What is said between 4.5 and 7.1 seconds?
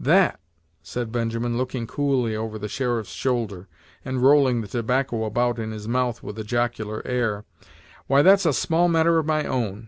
the tobacco about in his mouth with a jocular